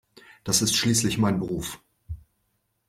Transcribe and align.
Das 0.43 0.63
ist 0.63 0.75
schließlich 0.75 1.19
mein 1.19 1.37
Beruf. 1.37 1.79